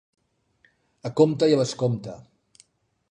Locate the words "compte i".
1.21-1.57